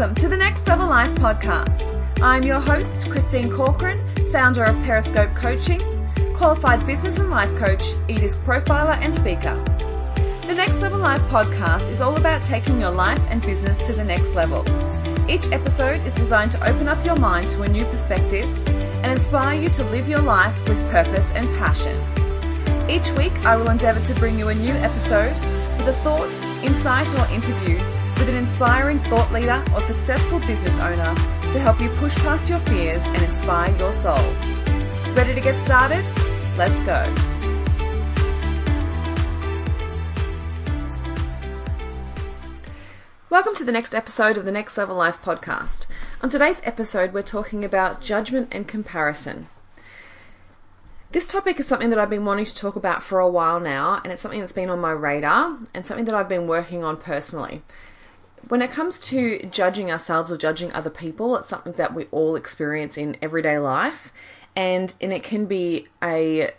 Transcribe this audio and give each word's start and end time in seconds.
Welcome 0.00 0.16
to 0.22 0.28
the 0.30 0.36
Next 0.38 0.66
Level 0.66 0.86
Life 0.86 1.14
podcast. 1.16 2.22
I'm 2.22 2.42
your 2.42 2.58
host, 2.58 3.10
Christine 3.10 3.52
Corcoran, 3.52 4.00
founder 4.32 4.64
of 4.64 4.82
Periscope 4.82 5.34
Coaching, 5.34 5.82
qualified 6.34 6.86
business 6.86 7.18
and 7.18 7.28
life 7.28 7.54
coach, 7.54 7.92
eDisc 8.08 8.42
profiler, 8.46 8.96
and 9.02 9.14
speaker. 9.18 9.62
The 10.46 10.54
Next 10.54 10.76
Level 10.78 11.00
Life 11.00 11.20
podcast 11.30 11.90
is 11.90 12.00
all 12.00 12.16
about 12.16 12.42
taking 12.42 12.80
your 12.80 12.92
life 12.92 13.22
and 13.28 13.42
business 13.42 13.86
to 13.88 13.92
the 13.92 14.02
next 14.02 14.30
level. 14.30 14.64
Each 15.30 15.52
episode 15.52 16.00
is 16.06 16.14
designed 16.14 16.52
to 16.52 16.66
open 16.66 16.88
up 16.88 17.04
your 17.04 17.16
mind 17.16 17.50
to 17.50 17.64
a 17.64 17.68
new 17.68 17.84
perspective 17.84 18.46
and 18.68 19.12
inspire 19.12 19.60
you 19.60 19.68
to 19.68 19.84
live 19.90 20.08
your 20.08 20.22
life 20.22 20.66
with 20.66 20.80
purpose 20.90 21.30
and 21.32 21.46
passion. 21.58 21.94
Each 22.88 23.12
week, 23.18 23.38
I 23.44 23.54
will 23.54 23.68
endeavour 23.68 24.02
to 24.02 24.14
bring 24.14 24.38
you 24.38 24.48
a 24.48 24.54
new 24.54 24.72
episode 24.72 25.34
with 25.76 25.88
a 25.88 25.92
thought, 25.92 26.32
insight, 26.64 27.14
or 27.18 27.34
interview 27.34 27.78
with 28.20 28.28
an 28.28 28.36
inspiring 28.36 28.98
thought 28.98 29.32
leader 29.32 29.64
or 29.72 29.80
successful 29.80 30.38
business 30.40 30.78
owner 30.78 31.14
to 31.52 31.58
help 31.58 31.80
you 31.80 31.88
push 31.88 32.14
past 32.16 32.50
your 32.50 32.58
fears 32.60 33.00
and 33.02 33.22
inspire 33.22 33.74
your 33.78 33.94
soul. 33.94 34.18
Ready 35.14 35.34
to 35.34 35.40
get 35.40 35.58
started? 35.62 36.04
Let's 36.58 36.78
go. 36.82 37.14
Welcome 43.30 43.54
to 43.54 43.64
the 43.64 43.72
next 43.72 43.94
episode 43.94 44.36
of 44.36 44.44
the 44.44 44.52
Next 44.52 44.76
Level 44.76 44.96
Life 44.96 45.22
podcast. 45.22 45.86
On 46.20 46.28
today's 46.28 46.60
episode, 46.62 47.14
we're 47.14 47.22
talking 47.22 47.64
about 47.64 48.02
judgment 48.02 48.48
and 48.52 48.68
comparison. 48.68 49.46
This 51.12 51.26
topic 51.26 51.58
is 51.58 51.66
something 51.66 51.88
that 51.88 51.98
I've 51.98 52.10
been 52.10 52.26
wanting 52.26 52.44
to 52.44 52.54
talk 52.54 52.76
about 52.76 53.02
for 53.02 53.18
a 53.18 53.30
while 53.30 53.60
now, 53.60 54.02
and 54.04 54.12
it's 54.12 54.20
something 54.20 54.40
that's 54.40 54.52
been 54.52 54.68
on 54.68 54.78
my 54.78 54.92
radar 54.92 55.56
and 55.72 55.86
something 55.86 56.04
that 56.04 56.14
I've 56.14 56.28
been 56.28 56.46
working 56.46 56.84
on 56.84 56.98
personally 56.98 57.62
when 58.48 58.62
it 58.62 58.70
comes 58.70 58.98
to 59.08 59.46
judging 59.50 59.90
ourselves 59.90 60.30
or 60.32 60.36
judging 60.36 60.72
other 60.72 60.90
people, 60.90 61.36
it's 61.36 61.48
something 61.48 61.74
that 61.74 61.94
we 61.94 62.06
all 62.06 62.36
experience 62.36 62.96
in 62.96 63.16
everyday 63.22 63.58
life, 63.58 64.12
and 64.56 64.94
and 65.00 65.12
it 65.12 65.22
can 65.22 65.46
be 65.46 65.86
a 66.02 66.52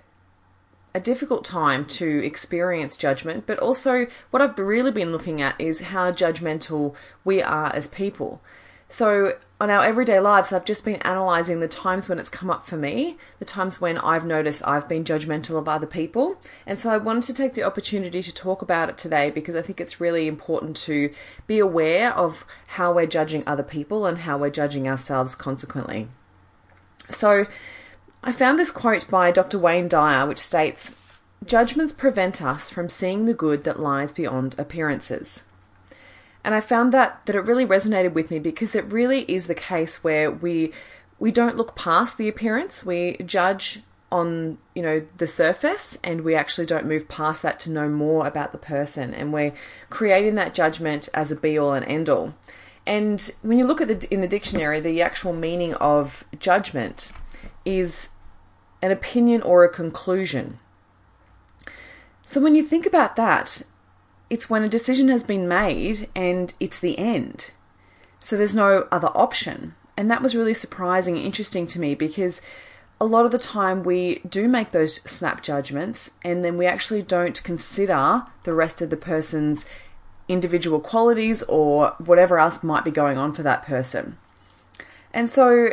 a 0.93 0.99
difficult 0.99 1.45
time 1.45 1.85
to 1.85 2.23
experience 2.25 2.97
judgment, 2.97 3.45
but 3.45 3.57
also 3.59 4.07
what 4.29 4.41
I've 4.41 4.57
really 4.59 4.91
been 4.91 5.11
looking 5.11 5.41
at 5.41 5.59
is 5.59 5.79
how 5.81 6.11
judgmental 6.11 6.95
we 7.23 7.41
are 7.41 7.73
as 7.73 7.87
people. 7.87 8.41
So 8.89 9.37
on 9.61 9.69
our 9.69 9.85
everyday 9.85 10.19
lives, 10.19 10.51
I've 10.51 10.65
just 10.65 10.83
been 10.83 10.99
analysing 11.05 11.59
the 11.59 11.67
times 11.67 12.09
when 12.09 12.17
it's 12.17 12.29
come 12.29 12.49
up 12.49 12.65
for 12.65 12.77
me, 12.77 13.17
the 13.37 13.45
times 13.45 13.79
when 13.79 13.95
I've 13.99 14.25
noticed 14.25 14.67
I've 14.67 14.89
been 14.89 15.03
judgmental 15.03 15.55
of 15.55 15.69
other 15.69 15.85
people. 15.85 16.41
And 16.65 16.79
so 16.79 16.89
I 16.89 16.97
wanted 16.97 17.25
to 17.25 17.33
take 17.35 17.53
the 17.53 17.61
opportunity 17.61 18.23
to 18.23 18.33
talk 18.33 18.63
about 18.63 18.89
it 18.89 18.97
today 18.97 19.29
because 19.29 19.55
I 19.55 19.61
think 19.61 19.79
it's 19.79 20.01
really 20.01 20.27
important 20.27 20.77
to 20.77 21.13
be 21.45 21.59
aware 21.59 22.11
of 22.13 22.43
how 22.69 22.91
we're 22.91 23.05
judging 23.05 23.43
other 23.45 23.61
people 23.61 24.07
and 24.07 24.17
how 24.17 24.35
we're 24.35 24.49
judging 24.49 24.87
ourselves 24.87 25.35
consequently. 25.35 26.07
So 27.11 27.45
I 28.23 28.31
found 28.31 28.57
this 28.57 28.71
quote 28.71 29.07
by 29.11 29.29
Dr. 29.29 29.59
Wayne 29.59 29.87
Dyer, 29.87 30.25
which 30.25 30.39
states 30.39 30.95
Judgments 31.45 31.93
prevent 31.93 32.41
us 32.41 32.71
from 32.71 32.89
seeing 32.89 33.25
the 33.25 33.35
good 33.35 33.63
that 33.65 33.79
lies 33.79 34.11
beyond 34.11 34.55
appearances. 34.57 35.43
And 36.43 36.55
I 36.55 36.61
found 36.61 36.91
that 36.93 37.25
that 37.25 37.35
it 37.35 37.41
really 37.41 37.65
resonated 37.65 38.13
with 38.13 38.31
me 38.31 38.39
because 38.39 38.75
it 38.75 38.85
really 38.85 39.21
is 39.31 39.47
the 39.47 39.55
case 39.55 40.03
where 40.03 40.31
we 40.31 40.71
we 41.19 41.31
don't 41.31 41.57
look 41.57 41.75
past 41.75 42.17
the 42.17 42.27
appearance. 42.27 42.85
We 42.85 43.17
judge 43.25 43.81
on 44.11 44.57
you 44.75 44.81
know 44.81 45.05
the 45.17 45.27
surface 45.27 45.97
and 46.03 46.21
we 46.21 46.35
actually 46.35 46.65
don't 46.65 46.85
move 46.85 47.07
past 47.07 47.41
that 47.43 47.59
to 47.61 47.71
know 47.71 47.87
more 47.87 48.27
about 48.27 48.51
the 48.51 48.57
person. 48.57 49.13
And 49.13 49.31
we're 49.31 49.53
creating 49.89 50.35
that 50.35 50.53
judgment 50.53 51.09
as 51.13 51.31
a 51.31 51.35
be 51.35 51.57
all 51.57 51.73
and 51.73 51.85
end 51.85 52.09
all 52.09 52.33
and 52.85 53.31
when 53.41 53.57
you 53.57 53.65
look 53.65 53.81
at 53.81 53.87
the 53.87 54.13
in 54.13 54.21
the 54.21 54.27
dictionary 54.27 54.79
the 54.79 55.01
actual 55.01 55.33
meaning 55.33 55.73
of 55.75 56.23
judgment 56.39 57.11
is 57.65 58.09
an 58.81 58.91
opinion 58.91 59.41
or 59.43 59.63
a 59.63 59.69
conclusion. 59.69 60.59
So 62.25 62.41
when 62.41 62.55
you 62.55 62.63
think 62.63 62.85
about 62.85 63.15
that 63.17 63.61
it's 64.31 64.49
when 64.49 64.63
a 64.63 64.69
decision 64.69 65.09
has 65.09 65.25
been 65.25 65.45
made 65.45 66.07
and 66.15 66.53
it's 66.57 66.79
the 66.79 66.97
end. 66.97 67.51
So 68.21 68.37
there's 68.37 68.55
no 68.55 68.87
other 68.89 69.09
option. 69.09 69.75
And 69.97 70.09
that 70.09 70.21
was 70.21 70.37
really 70.37 70.53
surprising 70.53 71.17
and 71.17 71.25
interesting 71.25 71.67
to 71.67 71.81
me 71.81 71.95
because 71.95 72.41
a 73.01 73.03
lot 73.03 73.25
of 73.25 73.31
the 73.31 73.37
time 73.37 73.83
we 73.83 74.19
do 74.19 74.47
make 74.47 74.71
those 74.71 75.01
snap 75.01 75.43
judgments 75.43 76.11
and 76.23 76.45
then 76.45 76.57
we 76.57 76.65
actually 76.65 77.01
don't 77.01 77.43
consider 77.43 78.23
the 78.43 78.53
rest 78.53 78.81
of 78.81 78.89
the 78.89 78.95
person's 78.95 79.65
individual 80.29 80.79
qualities 80.79 81.43
or 81.43 81.89
whatever 81.97 82.39
else 82.39 82.63
might 82.63 82.85
be 82.85 82.91
going 82.91 83.17
on 83.17 83.33
for 83.33 83.43
that 83.43 83.65
person. 83.65 84.17
And 85.13 85.29
so 85.29 85.71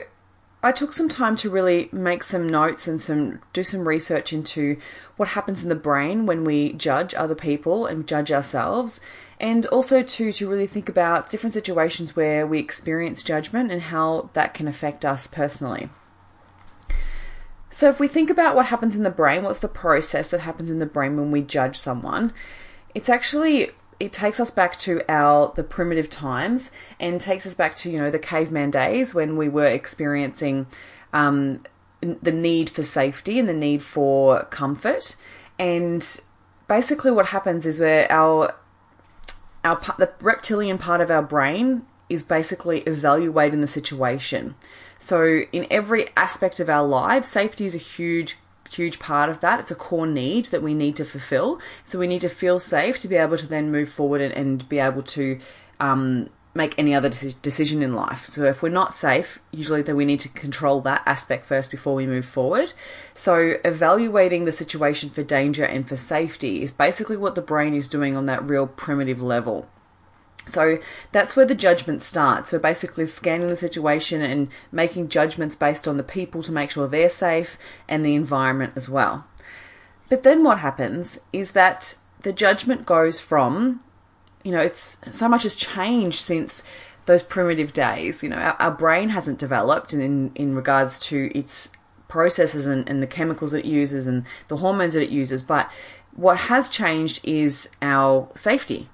I 0.60 0.72
took 0.72 0.92
some 0.92 1.08
time 1.08 1.36
to 1.36 1.50
really 1.50 1.88
make 1.92 2.24
some 2.24 2.48
notes 2.48 2.88
and 2.88 3.00
some 3.00 3.40
do 3.52 3.62
some 3.62 3.86
research 3.86 4.32
into 4.32 4.76
what 5.16 5.30
happens 5.30 5.62
in 5.62 5.68
the 5.68 5.76
brain 5.76 6.26
when 6.26 6.42
we 6.42 6.72
judge 6.72 7.14
other 7.14 7.36
people 7.36 7.86
and 7.86 8.08
judge 8.08 8.32
ourselves 8.32 9.00
and 9.38 9.66
also 9.66 10.02
to 10.02 10.32
to 10.32 10.48
really 10.48 10.66
think 10.66 10.88
about 10.88 11.30
different 11.30 11.54
situations 11.54 12.16
where 12.16 12.44
we 12.44 12.58
experience 12.58 13.22
judgment 13.22 13.70
and 13.70 13.82
how 13.82 14.30
that 14.32 14.52
can 14.52 14.66
affect 14.66 15.04
us 15.04 15.28
personally. 15.28 15.90
So 17.70 17.88
if 17.88 18.00
we 18.00 18.08
think 18.08 18.28
about 18.28 18.56
what 18.56 18.66
happens 18.66 18.96
in 18.96 19.04
the 19.04 19.10
brain, 19.10 19.44
what's 19.44 19.60
the 19.60 19.68
process 19.68 20.30
that 20.30 20.40
happens 20.40 20.70
in 20.70 20.80
the 20.80 20.86
brain 20.86 21.16
when 21.16 21.30
we 21.30 21.42
judge 21.42 21.78
someone? 21.78 22.32
It's 22.94 23.08
actually 23.08 23.70
it 24.00 24.12
takes 24.12 24.38
us 24.38 24.50
back 24.50 24.78
to 24.78 25.02
our 25.08 25.52
the 25.56 25.64
primitive 25.64 26.08
times 26.08 26.70
and 27.00 27.20
takes 27.20 27.46
us 27.46 27.54
back 27.54 27.74
to 27.76 27.90
you 27.90 27.98
know 27.98 28.10
the 28.10 28.18
caveman 28.18 28.70
days 28.70 29.14
when 29.14 29.36
we 29.36 29.48
were 29.48 29.66
experiencing 29.66 30.66
um, 31.12 31.64
the 32.00 32.32
need 32.32 32.70
for 32.70 32.82
safety 32.82 33.38
and 33.38 33.48
the 33.48 33.54
need 33.54 33.82
for 33.82 34.44
comfort. 34.44 35.16
And 35.58 36.20
basically 36.68 37.10
what 37.10 37.26
happens 37.26 37.66
is 37.66 37.80
where 37.80 38.10
our 38.10 38.54
our 39.64 39.80
the 39.98 40.12
reptilian 40.20 40.78
part 40.78 41.00
of 41.00 41.10
our 41.10 41.22
brain 41.22 41.82
is 42.08 42.22
basically 42.22 42.80
evaluating 42.80 43.60
the 43.60 43.66
situation. 43.66 44.54
So 44.98 45.40
in 45.52 45.66
every 45.70 46.08
aspect 46.16 46.60
of 46.60 46.68
our 46.68 46.86
lives 46.86 47.26
safety 47.26 47.66
is 47.66 47.74
a 47.74 47.78
huge 47.78 48.36
huge 48.70 48.98
part 48.98 49.30
of 49.30 49.40
that. 49.40 49.60
It's 49.60 49.70
a 49.70 49.74
core 49.74 50.06
need 50.06 50.46
that 50.46 50.62
we 50.62 50.74
need 50.74 50.96
to 50.96 51.04
fulfill. 51.04 51.60
So 51.84 51.98
we 51.98 52.06
need 52.06 52.20
to 52.22 52.28
feel 52.28 52.60
safe 52.60 52.98
to 53.00 53.08
be 53.08 53.16
able 53.16 53.38
to 53.38 53.46
then 53.46 53.70
move 53.70 53.88
forward 53.88 54.20
and, 54.20 54.32
and 54.34 54.68
be 54.68 54.78
able 54.78 55.02
to 55.02 55.38
um, 55.80 56.30
make 56.54 56.74
any 56.76 56.94
other 56.94 57.08
decision 57.08 57.82
in 57.82 57.94
life. 57.94 58.26
So 58.26 58.44
if 58.44 58.62
we're 58.62 58.68
not 58.68 58.94
safe, 58.94 59.38
usually 59.52 59.82
then 59.82 59.96
we 59.96 60.04
need 60.04 60.20
to 60.20 60.28
control 60.28 60.80
that 60.82 61.02
aspect 61.06 61.46
first 61.46 61.70
before 61.70 61.94
we 61.94 62.06
move 62.06 62.24
forward. 62.24 62.72
So 63.14 63.54
evaluating 63.64 64.44
the 64.44 64.52
situation 64.52 65.08
for 65.08 65.22
danger 65.22 65.64
and 65.64 65.88
for 65.88 65.96
safety 65.96 66.62
is 66.62 66.72
basically 66.72 67.16
what 67.16 67.36
the 67.36 67.42
brain 67.42 67.74
is 67.74 67.88
doing 67.88 68.16
on 68.16 68.26
that 68.26 68.46
real 68.46 68.66
primitive 68.66 69.22
level. 69.22 69.68
So 70.48 70.78
that's 71.12 71.36
where 71.36 71.46
the 71.46 71.54
judgment 71.54 72.02
starts. 72.02 72.52
We're 72.52 72.58
basically 72.58 73.06
scanning 73.06 73.48
the 73.48 73.56
situation 73.56 74.22
and 74.22 74.48
making 74.72 75.08
judgments 75.08 75.56
based 75.56 75.86
on 75.86 75.96
the 75.96 76.02
people 76.02 76.42
to 76.42 76.52
make 76.52 76.70
sure 76.70 76.86
they're 76.86 77.08
safe 77.08 77.58
and 77.88 78.04
the 78.04 78.14
environment 78.14 78.72
as 78.76 78.88
well. 78.88 79.26
But 80.08 80.22
then 80.22 80.42
what 80.42 80.58
happens 80.58 81.20
is 81.32 81.52
that 81.52 81.96
the 82.22 82.32
judgment 82.32 82.86
goes 82.86 83.20
from, 83.20 83.80
you 84.42 84.52
know, 84.52 84.60
it's 84.60 84.96
so 85.10 85.28
much 85.28 85.42
has 85.42 85.54
changed 85.54 86.18
since 86.18 86.62
those 87.06 87.22
primitive 87.22 87.72
days. 87.72 88.22
You 88.22 88.30
know, 88.30 88.36
our, 88.36 88.56
our 88.60 88.70
brain 88.70 89.10
hasn't 89.10 89.38
developed 89.38 89.92
in, 89.92 90.32
in 90.34 90.54
regards 90.54 90.98
to 91.00 91.30
its 91.36 91.70
processes 92.08 92.66
and, 92.66 92.88
and 92.88 93.02
the 93.02 93.06
chemicals 93.06 93.52
it 93.52 93.64
uses 93.64 94.06
and 94.06 94.24
the 94.48 94.56
hormones 94.56 94.94
that 94.94 95.02
it 95.02 95.10
uses, 95.10 95.42
but 95.42 95.70
what 96.12 96.38
has 96.38 96.68
changed 96.70 97.20
is 97.22 97.68
our 97.80 98.28
safety 98.34 98.88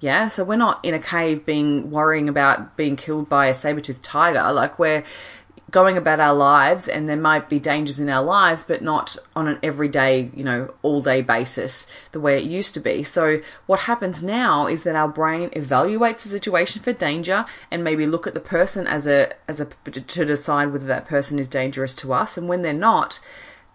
yeah, 0.00 0.28
so 0.28 0.44
we're 0.44 0.56
not 0.56 0.84
in 0.84 0.94
a 0.94 0.98
cave 0.98 1.44
being 1.44 1.90
worrying 1.90 2.28
about 2.28 2.76
being 2.76 2.96
killed 2.96 3.28
by 3.28 3.46
a 3.46 3.54
saber-toothed 3.54 4.02
tiger. 4.02 4.52
Like 4.52 4.78
we're 4.78 5.02
going 5.70 5.98
about 5.98 6.20
our 6.20 6.34
lives 6.34 6.88
and 6.88 7.08
there 7.08 7.16
might 7.16 7.48
be 7.48 7.58
dangers 7.58 8.00
in 8.00 8.08
our 8.08 8.22
lives, 8.22 8.64
but 8.64 8.80
not 8.80 9.16
on 9.36 9.48
an 9.48 9.58
everyday, 9.62 10.30
you 10.34 10.42
know, 10.42 10.72
all 10.82 11.02
day 11.02 11.20
basis 11.20 11.86
the 12.12 12.20
way 12.20 12.38
it 12.38 12.44
used 12.44 12.74
to 12.74 12.80
be. 12.80 13.02
So 13.02 13.42
what 13.66 13.80
happens 13.80 14.22
now 14.22 14.66
is 14.66 14.84
that 14.84 14.96
our 14.96 15.08
brain 15.08 15.50
evaluates 15.50 16.22
the 16.22 16.30
situation 16.30 16.80
for 16.82 16.92
danger 16.92 17.44
and 17.70 17.84
maybe 17.84 18.06
look 18.06 18.26
at 18.26 18.34
the 18.34 18.40
person 18.40 18.86
as 18.86 19.06
a 19.06 19.32
as 19.46 19.60
a 19.60 19.66
to 19.66 20.24
decide 20.24 20.72
whether 20.72 20.86
that 20.86 21.06
person 21.06 21.38
is 21.38 21.48
dangerous 21.48 21.94
to 21.96 22.12
us. 22.12 22.38
And 22.38 22.48
when 22.48 22.62
they're 22.62 22.72
not, 22.72 23.20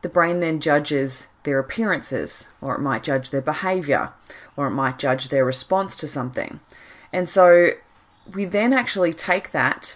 the 0.01 0.09
brain 0.09 0.39
then 0.39 0.59
judges 0.59 1.27
their 1.43 1.59
appearances, 1.59 2.49
or 2.61 2.75
it 2.75 2.81
might 2.81 3.03
judge 3.03 3.29
their 3.29 3.41
behavior, 3.41 4.11
or 4.55 4.67
it 4.67 4.71
might 4.71 4.99
judge 4.99 5.29
their 5.29 5.45
response 5.45 5.97
to 5.97 6.07
something. 6.07 6.59
And 7.11 7.29
so 7.29 7.71
we 8.33 8.45
then 8.45 8.73
actually 8.73 9.13
take 9.13 9.51
that 9.51 9.95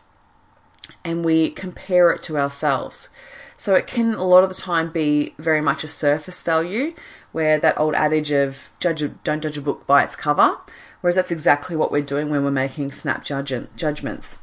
and 1.03 1.23
we 1.23 1.49
compare 1.51 2.11
it 2.11 2.21
to 2.23 2.37
ourselves. 2.37 3.09
So 3.57 3.75
it 3.75 3.87
can 3.87 4.13
a 4.13 4.23
lot 4.23 4.43
of 4.43 4.49
the 4.49 4.55
time 4.55 4.91
be 4.91 5.33
very 5.39 5.61
much 5.61 5.83
a 5.83 5.87
surface 5.87 6.43
value, 6.43 6.93
where 7.31 7.59
that 7.59 7.79
old 7.79 7.95
adage 7.95 8.31
of 8.31 8.69
judge 8.79 9.03
don't 9.23 9.41
judge 9.41 9.57
a 9.57 9.61
book 9.61 9.87
by 9.87 10.03
its 10.03 10.15
cover, 10.15 10.57
whereas 11.01 11.15
that's 11.15 11.31
exactly 11.31 11.75
what 11.75 11.91
we're 11.91 12.01
doing 12.01 12.29
when 12.29 12.43
we're 12.43 12.51
making 12.51 12.91
snap 12.91 13.23
judgments. 13.23 14.39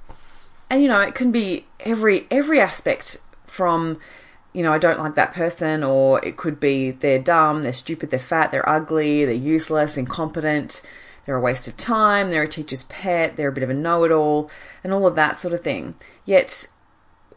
And 0.70 0.82
you 0.82 0.88
know, 0.88 1.00
it 1.00 1.14
can 1.14 1.30
be 1.30 1.66
every 1.80 2.26
every 2.30 2.60
aspect 2.60 3.18
from 3.46 3.98
you 4.54 4.62
know, 4.62 4.72
I 4.72 4.78
don't 4.78 5.00
like 5.00 5.16
that 5.16 5.34
person, 5.34 5.82
or 5.82 6.24
it 6.24 6.36
could 6.36 6.60
be 6.60 6.92
they're 6.92 7.18
dumb, 7.18 7.64
they're 7.64 7.72
stupid, 7.72 8.10
they're 8.10 8.20
fat, 8.20 8.52
they're 8.52 8.68
ugly, 8.68 9.24
they're 9.24 9.34
useless, 9.34 9.96
incompetent, 9.96 10.80
they're 11.24 11.34
a 11.34 11.40
waste 11.40 11.66
of 11.66 11.76
time, 11.76 12.30
they're 12.30 12.44
a 12.44 12.48
teacher's 12.48 12.84
pet, 12.84 13.36
they're 13.36 13.48
a 13.48 13.52
bit 13.52 13.64
of 13.64 13.70
a 13.70 13.74
know 13.74 14.04
it 14.04 14.12
all, 14.12 14.48
and 14.84 14.92
all 14.92 15.06
of 15.06 15.16
that 15.16 15.38
sort 15.38 15.52
of 15.52 15.60
thing. 15.60 15.96
Yet, 16.24 16.68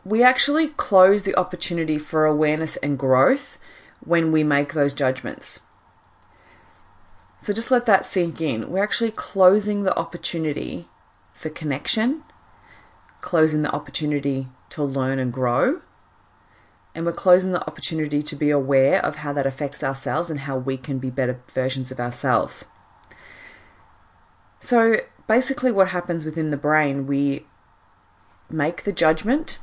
we 0.06 0.24
actually 0.24 0.68
close 0.68 1.24
the 1.24 1.36
opportunity 1.36 1.98
for 1.98 2.26
awareness 2.26 2.78
and 2.78 3.00
growth 3.00 3.58
when 4.00 4.32
we 4.32 4.44
make 4.44 4.74
those 4.74 4.94
judgments. 4.94 5.62
So 7.42 7.52
just 7.52 7.72
let 7.72 7.86
that 7.88 8.06
sink 8.06 8.40
in. 8.42 8.70
We're 8.70 8.84
actually 8.84 9.12
closing 9.12 9.84
the 9.84 9.98
opportunity 9.98 10.88
for 11.34 11.50
connection, 11.50 12.24
closing 13.22 13.64
the 13.64 13.72
opportunity 13.72 14.48
to 14.70 14.84
learn 14.84 15.18
and 15.18 15.34
grow, 15.34 15.82
and 16.98 17.06
we're 17.06 17.14
closing 17.14 17.54
the 17.54 17.66
opportunity 17.66 18.22
to 18.22 18.36
be 18.36 18.50
aware 18.50 19.00
of 19.06 19.18
how 19.18 19.32
that 19.32 19.46
affects 19.46 19.84
ourselves 19.84 20.30
and 20.30 20.42
how 20.42 20.58
we 20.58 20.76
can 20.76 21.00
be 21.00 21.10
better 21.10 21.40
versions 21.54 21.92
of 21.92 22.00
ourselves. 22.00 22.66
So 24.60 24.98
basically, 25.28 25.72
what 25.72 25.90
happens 25.90 26.26
within 26.26 26.52
the 26.52 26.58
brain, 26.58 27.08
we 27.08 27.46
make 28.50 28.84
the 28.84 28.92
judgment 28.92 29.60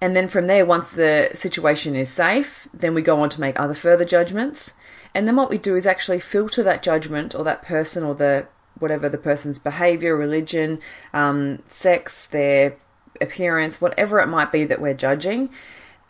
and 0.00 0.16
then 0.16 0.28
from 0.28 0.46
there, 0.46 0.64
once 0.64 0.90
the 0.90 1.30
situation 1.34 1.94
is 1.94 2.08
safe, 2.08 2.68
then 2.72 2.94
we 2.94 3.02
go 3.02 3.20
on 3.20 3.28
to 3.30 3.40
make 3.40 3.60
other 3.60 3.74
further 3.74 4.04
judgments. 4.04 4.72
And 5.14 5.28
then 5.28 5.36
what 5.36 5.50
we 5.50 5.58
do 5.58 5.76
is 5.76 5.86
actually 5.86 6.20
filter 6.20 6.62
that 6.62 6.82
judgment 6.82 7.34
or 7.34 7.44
that 7.44 7.62
person 7.62 8.02
or 8.02 8.14
the 8.14 8.46
whatever 8.78 9.10
the 9.10 9.18
person's 9.18 9.58
behavior, 9.58 10.16
religion, 10.16 10.78
um, 11.12 11.62
sex, 11.68 12.26
their 12.26 12.76
appearance, 13.20 13.80
whatever 13.80 14.20
it 14.20 14.26
might 14.26 14.50
be 14.50 14.64
that 14.64 14.80
we're 14.80 14.94
judging. 14.94 15.50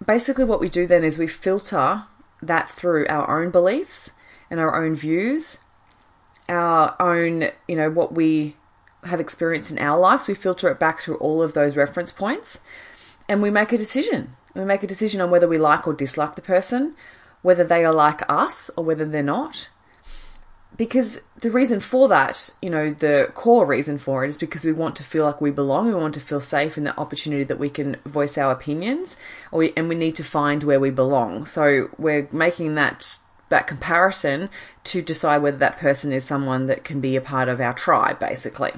Basically, 0.04 0.44
what 0.44 0.60
we 0.60 0.68
do 0.68 0.86
then 0.86 1.04
is 1.04 1.18
we 1.18 1.26
filter 1.26 2.04
that 2.42 2.70
through 2.70 3.06
our 3.08 3.42
own 3.42 3.50
beliefs 3.50 4.12
and 4.50 4.58
our 4.58 4.82
own 4.82 4.94
views, 4.94 5.58
our 6.48 6.96
own, 7.00 7.50
you 7.68 7.76
know, 7.76 7.90
what 7.90 8.14
we 8.14 8.56
have 9.04 9.20
experienced 9.20 9.70
in 9.70 9.78
our 9.78 9.98
lives. 9.98 10.28
We 10.28 10.34
filter 10.34 10.68
it 10.68 10.78
back 10.78 11.00
through 11.00 11.16
all 11.16 11.42
of 11.42 11.54
those 11.54 11.76
reference 11.76 12.12
points 12.12 12.60
and 13.28 13.40
we 13.42 13.50
make 13.50 13.72
a 13.72 13.78
decision. 13.78 14.34
We 14.54 14.64
make 14.64 14.82
a 14.82 14.88
decision 14.88 15.20
on 15.20 15.30
whether 15.30 15.48
we 15.48 15.58
like 15.58 15.86
or 15.86 15.92
dislike 15.92 16.34
the 16.34 16.42
person, 16.42 16.96
whether 17.42 17.64
they 17.64 17.84
are 17.84 17.94
like 17.94 18.22
us 18.28 18.70
or 18.76 18.84
whether 18.84 19.04
they're 19.04 19.22
not. 19.22 19.68
Because 20.80 21.20
the 21.38 21.50
reason 21.50 21.78
for 21.78 22.08
that, 22.08 22.48
you 22.62 22.70
know, 22.70 22.94
the 22.94 23.30
core 23.34 23.66
reason 23.66 23.98
for 23.98 24.24
it 24.24 24.28
is 24.28 24.38
because 24.38 24.64
we 24.64 24.72
want 24.72 24.96
to 24.96 25.04
feel 25.04 25.26
like 25.26 25.38
we 25.38 25.50
belong. 25.50 25.88
We 25.88 25.92
want 25.92 26.14
to 26.14 26.20
feel 26.20 26.40
safe 26.40 26.78
in 26.78 26.84
the 26.84 26.98
opportunity 26.98 27.44
that 27.44 27.58
we 27.58 27.68
can 27.68 27.98
voice 28.06 28.38
our 28.38 28.50
opinions, 28.50 29.18
we, 29.52 29.74
and 29.76 29.90
we 29.90 29.94
need 29.94 30.16
to 30.16 30.24
find 30.24 30.62
where 30.62 30.80
we 30.80 30.88
belong. 30.88 31.44
So 31.44 31.90
we're 31.98 32.30
making 32.32 32.76
that 32.76 33.18
that 33.50 33.66
comparison 33.66 34.48
to 34.84 35.02
decide 35.02 35.42
whether 35.42 35.58
that 35.58 35.76
person 35.76 36.12
is 36.12 36.24
someone 36.24 36.64
that 36.64 36.82
can 36.82 36.98
be 36.98 37.14
a 37.14 37.20
part 37.20 37.50
of 37.50 37.60
our 37.60 37.74
tribe, 37.74 38.18
basically. 38.18 38.72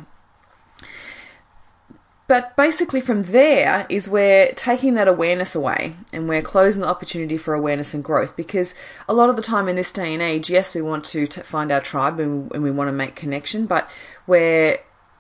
But 2.33 2.57
basically, 2.57 3.03
from 3.03 3.25
there 3.25 3.85
is 3.91 4.09
we're 4.09 4.53
taking 4.53 4.95
that 4.95 5.07
awareness 5.07 5.55
away 5.55 5.97
and 6.15 6.31
we're 6.31 6.41
closing 6.41 6.81
the 6.81 6.89
opportunity 6.89 7.37
for 7.37 7.53
awareness 7.53 7.93
and 7.93 8.03
growth 8.03 8.37
because 8.37 8.75
a 9.07 9.13
lot 9.13 9.29
of 9.29 9.37
the 9.37 9.43
time 9.43 9.69
in 9.69 9.77
this 9.77 9.93
day 9.93 10.15
and 10.15 10.23
age, 10.23 10.49
yes, 10.49 10.75
we 10.75 10.81
want 10.81 11.05
to 11.05 11.27
t- 11.27 11.43
find 11.43 11.71
our 11.71 11.83
tribe 11.83 12.19
and, 12.19 12.51
and 12.55 12.63
we 12.63 12.71
want 12.71 12.89
to 12.89 12.93
make 12.93 13.15
connection, 13.17 13.67
but 13.67 13.87
we're 14.27 14.79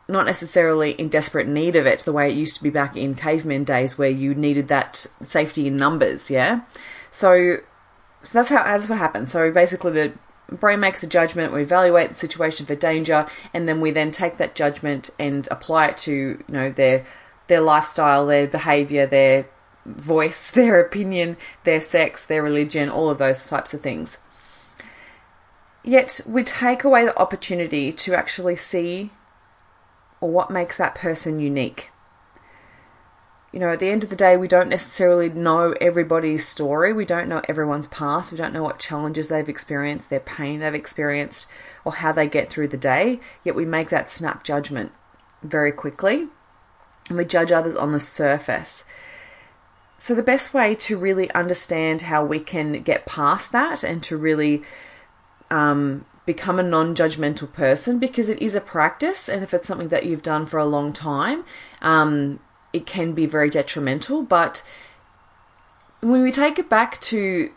not 0.08 0.24
necessarily 0.24 0.92
in 0.92 1.10
desperate 1.10 1.46
need 1.46 1.76
of 1.76 1.84
it 1.84 1.98
the 2.00 2.14
way 2.14 2.30
it 2.30 2.34
used 2.34 2.56
to 2.56 2.62
be 2.62 2.70
back 2.70 2.96
in 2.96 3.14
caveman 3.14 3.64
days 3.64 3.98
where 3.98 4.08
you 4.08 4.34
needed 4.34 4.68
that 4.68 5.06
safety 5.22 5.66
in 5.66 5.76
numbers, 5.76 6.30
yeah? 6.30 6.62
So, 7.10 7.58
so 8.22 8.38
that's 8.38 8.48
how 8.48 8.64
that's 8.64 8.88
what 8.88 8.96
happens. 8.96 9.32
So 9.32 9.50
basically 9.50 9.92
the 9.92 10.12
brain 10.52 10.80
makes 10.80 11.00
the 11.00 11.06
judgment, 11.06 11.52
we 11.52 11.62
evaluate 11.62 12.08
the 12.08 12.14
situation 12.14 12.66
for 12.66 12.74
danger, 12.74 13.26
and 13.52 13.68
then 13.68 13.80
we 13.80 13.90
then 13.90 14.10
take 14.10 14.36
that 14.38 14.54
judgment 14.54 15.10
and 15.18 15.48
apply 15.50 15.88
it 15.88 15.96
to 15.98 16.12
you 16.12 16.44
know 16.48 16.70
their 16.70 17.04
their 17.48 17.60
lifestyle, 17.60 18.26
their 18.26 18.46
behavior, 18.46 19.06
their 19.06 19.46
voice, 19.84 20.50
their 20.52 20.80
opinion, 20.80 21.36
their 21.64 21.80
sex, 21.80 22.26
their 22.26 22.42
religion, 22.42 22.88
all 22.88 23.10
of 23.10 23.18
those 23.18 23.46
types 23.46 23.74
of 23.74 23.80
things. 23.80 24.18
Yet 25.84 26.20
we 26.26 26.44
take 26.44 26.84
away 26.84 27.04
the 27.04 27.18
opportunity 27.18 27.92
to 27.92 28.14
actually 28.14 28.56
see 28.56 29.10
or 30.20 30.30
what 30.30 30.50
makes 30.50 30.76
that 30.76 30.94
person 30.94 31.40
unique 31.40 31.91
you 33.52 33.60
know, 33.60 33.70
at 33.70 33.80
the 33.80 33.90
end 33.90 34.02
of 34.02 34.10
the 34.10 34.16
day, 34.16 34.36
we 34.36 34.48
don't 34.48 34.70
necessarily 34.70 35.28
know 35.28 35.74
everybody's 35.80 36.48
story. 36.48 36.92
We 36.92 37.04
don't 37.04 37.28
know 37.28 37.42
everyone's 37.48 37.86
past. 37.86 38.32
We 38.32 38.38
don't 38.38 38.54
know 38.54 38.62
what 38.62 38.78
challenges 38.78 39.28
they've 39.28 39.48
experienced, 39.48 40.08
their 40.08 40.20
pain 40.20 40.60
they've 40.60 40.74
experienced, 40.74 41.48
or 41.84 41.92
how 41.92 42.12
they 42.12 42.26
get 42.26 42.48
through 42.48 42.68
the 42.68 42.78
day. 42.78 43.20
Yet 43.44 43.54
we 43.54 43.66
make 43.66 43.90
that 43.90 44.10
snap 44.10 44.42
judgment 44.42 44.92
very 45.42 45.72
quickly 45.72 46.28
and 47.08 47.18
we 47.18 47.24
judge 47.24 47.52
others 47.52 47.76
on 47.76 47.92
the 47.92 48.00
surface. 48.00 48.84
So, 49.98 50.14
the 50.14 50.22
best 50.22 50.52
way 50.54 50.74
to 50.76 50.96
really 50.96 51.30
understand 51.32 52.02
how 52.02 52.24
we 52.24 52.40
can 52.40 52.82
get 52.82 53.06
past 53.06 53.52
that 53.52 53.84
and 53.84 54.02
to 54.04 54.16
really 54.16 54.62
um, 55.50 56.06
become 56.26 56.58
a 56.58 56.62
non 56.62 56.96
judgmental 56.96 57.52
person, 57.52 57.98
because 57.98 58.28
it 58.28 58.40
is 58.40 58.54
a 58.54 58.60
practice, 58.60 59.28
and 59.28 59.42
if 59.44 59.54
it's 59.54 59.68
something 59.68 59.88
that 59.88 60.06
you've 60.06 60.22
done 60.22 60.46
for 60.46 60.58
a 60.58 60.64
long 60.64 60.92
time, 60.92 61.44
um, 61.82 62.40
it 62.72 62.86
can 62.86 63.12
be 63.12 63.26
very 63.26 63.50
detrimental. 63.50 64.22
But 64.22 64.62
when 66.00 66.22
we 66.22 66.32
take 66.32 66.58
it 66.58 66.68
back 66.68 67.00
to, 67.02 67.50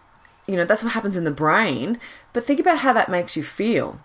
you 0.47 0.55
know, 0.55 0.65
that's 0.65 0.83
what 0.83 0.93
happens 0.93 1.15
in 1.15 1.23
the 1.23 1.31
brain, 1.31 1.99
but 2.33 2.45
think 2.45 2.59
about 2.59 2.79
how 2.79 2.93
that 2.93 3.09
makes 3.09 3.35
you 3.35 3.43
feel. 3.43 3.99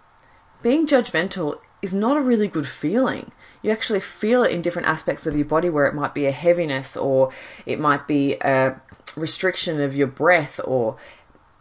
Being 0.62 0.86
judgmental 0.86 1.58
is 1.82 1.94
not 1.94 2.16
a 2.16 2.22
really 2.22 2.48
good 2.48 2.68
feeling. 2.68 3.32
You 3.62 3.70
actually 3.70 4.00
feel 4.00 4.42
it 4.42 4.52
in 4.52 4.62
different 4.62 4.88
aspects 4.88 5.26
of 5.26 5.36
your 5.36 5.44
body 5.46 5.68
where 5.68 5.86
it 5.86 5.94
might 5.94 6.14
be 6.14 6.26
a 6.26 6.32
heaviness 6.32 6.96
or 6.96 7.30
it 7.66 7.78
might 7.78 8.06
be 8.06 8.34
a 8.40 8.80
restriction 9.16 9.80
of 9.80 9.94
your 9.94 10.06
breath 10.06 10.60
or 10.64 10.96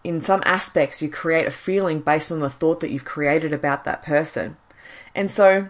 in 0.04 0.22
some 0.22 0.42
aspects 0.46 1.01
you 1.01 1.10
create 1.10 1.48
a 1.48 1.51
feeling 1.51 2.00
based 2.00 2.31
on 2.31 2.40
the 2.40 2.50
thought 2.50 2.80
that 2.80 2.92
you've 2.92 3.06
created 3.06 3.51
about 3.51 3.84
that 3.84 4.01
person. 4.04 4.57
And 5.13 5.29
so 5.29 5.70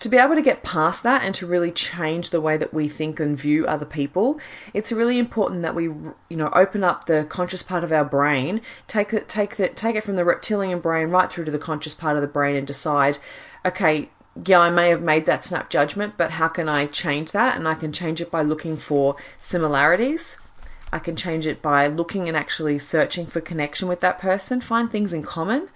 to 0.00 0.08
be 0.08 0.16
able 0.16 0.34
to 0.34 0.42
get 0.42 0.62
past 0.62 1.02
that 1.02 1.22
and 1.22 1.34
to 1.36 1.46
really 1.46 1.70
change 1.70 2.30
the 2.30 2.40
way 2.40 2.56
that 2.56 2.74
we 2.74 2.88
think 2.88 3.20
and 3.20 3.38
view 3.38 3.66
other 3.66 3.86
people, 3.86 4.40
it's 4.72 4.92
really 4.92 5.18
important 5.18 5.62
that 5.62 5.74
we, 5.74 5.84
you 5.84 6.14
know, 6.36 6.50
open 6.52 6.82
up 6.82 7.06
the 7.06 7.24
conscious 7.24 7.62
part 7.62 7.84
of 7.84 7.92
our 7.92 8.04
brain, 8.04 8.60
take 8.86 9.12
it, 9.12 9.28
take 9.28 9.58
it, 9.60 9.76
take 9.76 9.96
it 9.96 10.04
from 10.04 10.16
the 10.16 10.24
reptilian 10.24 10.80
brain 10.80 11.08
right 11.08 11.30
through 11.30 11.44
to 11.44 11.50
the 11.50 11.58
conscious 11.58 11.94
part 11.94 12.16
of 12.16 12.22
the 12.22 12.28
brain, 12.28 12.56
and 12.56 12.66
decide, 12.66 13.18
okay, 13.64 14.10
yeah, 14.44 14.58
I 14.58 14.70
may 14.70 14.88
have 14.88 15.02
made 15.02 15.26
that 15.26 15.44
snap 15.44 15.70
judgment, 15.70 16.14
but 16.16 16.32
how 16.32 16.48
can 16.48 16.68
I 16.68 16.86
change 16.86 17.32
that? 17.32 17.56
And 17.56 17.68
I 17.68 17.74
can 17.74 17.92
change 17.92 18.20
it 18.20 18.30
by 18.30 18.42
looking 18.42 18.76
for 18.76 19.16
similarities. 19.40 20.36
I 20.92 20.98
can 20.98 21.16
change 21.16 21.46
it 21.46 21.62
by 21.62 21.86
looking 21.86 22.28
and 22.28 22.36
actually 22.36 22.78
searching 22.78 23.26
for 23.26 23.40
connection 23.40 23.88
with 23.88 24.00
that 24.00 24.18
person, 24.18 24.60
find 24.60 24.90
things 24.90 25.12
in 25.12 25.22
common. 25.22 25.68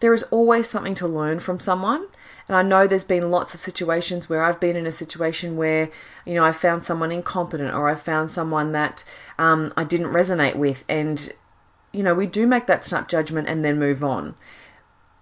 There 0.00 0.14
is 0.14 0.24
always 0.24 0.68
something 0.68 0.94
to 0.96 1.06
learn 1.06 1.40
from 1.40 1.60
someone. 1.60 2.06
And 2.48 2.56
I 2.56 2.62
know 2.62 2.86
there's 2.86 3.04
been 3.04 3.30
lots 3.30 3.54
of 3.54 3.60
situations 3.60 4.28
where 4.28 4.44
I've 4.44 4.60
been 4.60 4.76
in 4.76 4.86
a 4.86 4.92
situation 4.92 5.56
where, 5.56 5.90
you 6.24 6.34
know, 6.34 6.44
I 6.44 6.52
found 6.52 6.84
someone 6.84 7.10
incompetent 7.10 7.74
or 7.74 7.88
I 7.88 7.94
found 7.94 8.30
someone 8.30 8.72
that 8.72 9.04
um, 9.38 9.72
I 9.76 9.84
didn't 9.84 10.12
resonate 10.12 10.56
with. 10.56 10.84
And, 10.88 11.32
you 11.92 12.02
know, 12.02 12.14
we 12.14 12.26
do 12.26 12.46
make 12.46 12.66
that 12.66 12.84
snap 12.84 13.08
judgment 13.08 13.48
and 13.48 13.64
then 13.64 13.78
move 13.78 14.04
on. 14.04 14.34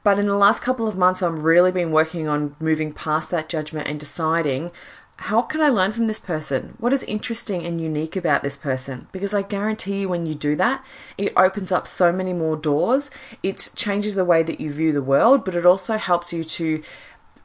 But 0.02 0.18
in 0.18 0.26
the 0.26 0.36
last 0.36 0.62
couple 0.62 0.86
of 0.86 0.98
months, 0.98 1.22
I've 1.22 1.44
really 1.44 1.72
been 1.72 1.90
working 1.90 2.28
on 2.28 2.56
moving 2.60 2.92
past 2.92 3.30
that 3.30 3.48
judgment 3.48 3.88
and 3.88 3.98
deciding 3.98 4.70
how 5.16 5.42
can 5.42 5.61
I 5.61 5.68
learn 5.68 5.92
from 5.92 6.06
this 6.06 6.21
person? 6.21 6.75
What 6.78 6.92
is 6.92 7.02
interesting 7.04 7.64
and 7.64 7.80
unique 7.80 8.16
about 8.16 8.42
this 8.42 8.56
person? 8.56 9.06
Because 9.12 9.33
I 9.33 9.42
guarantee 9.42 10.00
you, 10.00 10.09
when 10.09 10.26
you 10.26 10.35
do 10.35 10.56
that, 10.56 10.85
it 11.16 11.33
opens 11.37 11.71
up 11.71 11.87
so 11.87 12.12
many 12.12 12.33
more 12.33 12.56
doors. 12.56 13.11
It 13.42 13.71
changes 13.76 14.16
the 14.16 14.25
way 14.25 14.42
that 14.42 14.61
you 14.61 14.73
view 14.73 14.92
the 14.92 15.02
world, 15.02 15.44
but 15.44 15.54
it 15.54 15.64
also 15.64 15.99
helps 15.99 16.33
you 16.33 16.42
to 16.44 16.83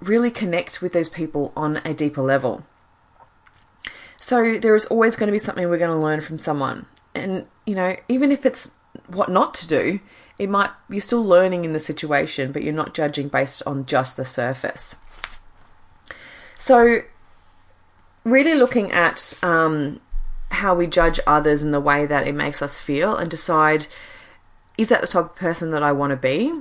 really 0.01 0.31
connect 0.31 0.81
with 0.81 0.93
those 0.93 1.09
people 1.09 1.53
on 1.55 1.77
a 1.85 1.93
deeper 1.93 2.21
level. 2.21 2.65
So 4.19 4.57
there 4.57 4.75
is 4.75 4.85
always 4.87 5.15
going 5.15 5.27
to 5.27 5.31
be 5.31 5.39
something 5.39 5.67
we're 5.69 5.77
going 5.77 5.91
to 5.91 5.97
learn 5.97 6.21
from 6.21 6.39
someone. 6.39 6.87
And, 7.13 7.47
you 7.65 7.75
know, 7.75 7.95
even 8.07 8.31
if 8.31 8.45
it's 8.45 8.71
what 9.07 9.29
not 9.29 9.53
to 9.55 9.67
do, 9.67 9.99
it 10.37 10.49
might, 10.49 10.71
you're 10.89 11.01
still 11.01 11.23
learning 11.23 11.65
in 11.65 11.73
the 11.73 11.79
situation, 11.79 12.51
but 12.51 12.63
you're 12.63 12.73
not 12.73 12.93
judging 12.93 13.27
based 13.27 13.61
on 13.67 13.85
just 13.85 14.17
the 14.17 14.25
surface. 14.25 14.97
So, 16.57 17.01
really 18.23 18.55
looking 18.55 18.91
at 18.91 19.33
um, 19.41 19.99
how 20.51 20.75
we 20.75 20.87
judge 20.87 21.19
others 21.25 21.63
and 21.63 21.73
the 21.73 21.79
way 21.79 22.05
that 22.05 22.27
it 22.27 22.35
makes 22.35 22.61
us 22.61 22.77
feel 22.77 23.15
and 23.15 23.29
decide 23.29 23.87
is 24.77 24.87
that 24.87 25.01
the 25.01 25.07
type 25.07 25.25
of 25.25 25.35
person 25.35 25.71
that 25.71 25.83
I 25.83 25.91
want 25.91 26.11
to 26.11 26.17
be? 26.17 26.53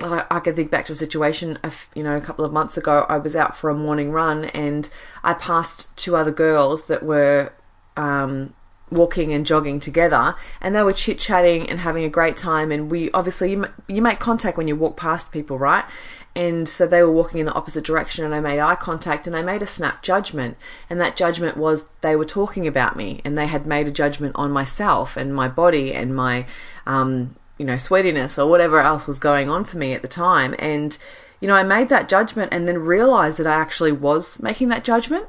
I, 0.00 0.24
I 0.30 0.40
can 0.40 0.54
think 0.54 0.70
back 0.70 0.86
to 0.86 0.92
a 0.92 0.96
situation, 0.96 1.58
you 1.94 2.02
know, 2.02 2.16
a 2.16 2.20
couple 2.20 2.44
of 2.44 2.52
months 2.52 2.76
ago. 2.76 3.06
I 3.08 3.18
was 3.18 3.34
out 3.34 3.56
for 3.56 3.70
a 3.70 3.74
morning 3.74 4.10
run 4.12 4.46
and 4.46 4.88
I 5.24 5.34
passed 5.34 5.96
two 5.96 6.16
other 6.16 6.30
girls 6.30 6.86
that 6.86 7.02
were 7.02 7.52
um, 7.96 8.54
walking 8.90 9.32
and 9.32 9.46
jogging 9.46 9.80
together, 9.80 10.34
and 10.60 10.74
they 10.74 10.82
were 10.82 10.92
chit 10.92 11.18
chatting 11.18 11.68
and 11.68 11.80
having 11.80 12.04
a 12.04 12.08
great 12.08 12.36
time. 12.36 12.70
And 12.70 12.90
we 12.90 13.10
obviously 13.12 13.52
you, 13.52 13.66
you 13.88 14.02
make 14.02 14.20
contact 14.20 14.56
when 14.56 14.68
you 14.68 14.76
walk 14.76 14.96
past 14.96 15.32
people, 15.32 15.58
right? 15.58 15.84
And 16.34 16.66
so 16.68 16.86
they 16.86 17.02
were 17.02 17.12
walking 17.12 17.40
in 17.40 17.46
the 17.46 17.52
opposite 17.52 17.84
direction, 17.84 18.24
and 18.24 18.34
I 18.34 18.40
made 18.40 18.58
eye 18.58 18.74
contact, 18.74 19.26
and 19.26 19.34
they 19.34 19.42
made 19.42 19.62
a 19.62 19.66
snap 19.66 20.02
judgment, 20.02 20.56
and 20.88 20.98
that 21.00 21.16
judgment 21.16 21.56
was 21.58 21.88
they 22.00 22.16
were 22.16 22.24
talking 22.24 22.66
about 22.66 22.96
me, 22.96 23.20
and 23.24 23.36
they 23.36 23.46
had 23.46 23.66
made 23.66 23.86
a 23.86 23.90
judgment 23.92 24.34
on 24.36 24.50
myself 24.50 25.16
and 25.16 25.34
my 25.34 25.46
body 25.46 25.92
and 25.92 26.16
my 26.16 26.46
um, 26.86 27.36
you 27.62 27.66
know, 27.66 27.74
sweatiness 27.74 28.38
or 28.38 28.48
whatever 28.48 28.80
else 28.80 29.06
was 29.06 29.20
going 29.20 29.48
on 29.48 29.64
for 29.64 29.78
me 29.78 29.92
at 29.92 30.02
the 30.02 30.08
time. 30.08 30.54
And, 30.58 30.98
you 31.40 31.46
know, 31.46 31.54
I 31.54 31.62
made 31.62 31.88
that 31.90 32.08
judgment 32.08 32.52
and 32.52 32.66
then 32.66 32.78
realized 32.78 33.38
that 33.38 33.46
I 33.46 33.54
actually 33.54 33.92
was 33.92 34.42
making 34.42 34.68
that 34.68 34.84
judgment. 34.84 35.26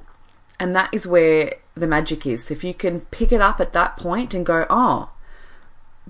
And 0.60 0.76
that 0.76 0.92
is 0.92 1.06
where 1.06 1.54
the 1.76 1.86
magic 1.86 2.26
is. 2.26 2.50
If 2.50 2.64
you 2.64 2.74
can 2.74 3.02
pick 3.02 3.32
it 3.32 3.42
up 3.42 3.60
at 3.60 3.74
that 3.74 3.98
point 3.98 4.34
and 4.34 4.46
go, 4.46 4.66
oh, 4.70 5.10